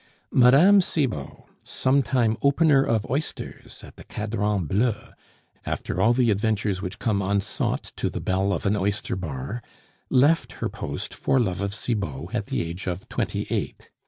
Mme. 0.31 0.79
Cibot, 0.79 1.43
sometime 1.63 2.35
opener 2.41 2.83
of 2.83 3.05
oysters 3.07 3.83
at 3.83 3.97
the 3.97 4.03
Cadran 4.03 4.65
Bleu, 4.65 4.95
after 5.63 6.01
all 6.01 6.11
the 6.13 6.31
adventures 6.31 6.81
which 6.81 6.97
come 6.97 7.21
unsought 7.21 7.91
to 7.97 8.09
the 8.09 8.19
belle 8.19 8.51
of 8.51 8.65
an 8.65 8.75
oyster 8.75 9.15
bar, 9.15 9.61
left 10.09 10.53
her 10.53 10.69
post 10.69 11.13
for 11.13 11.39
love 11.39 11.61
of 11.61 11.71
Cibot 11.75 12.33
at 12.33 12.47
the 12.47 12.63
age 12.63 12.87
of 12.87 13.07
twenty 13.09 13.45
eight. 13.51 13.91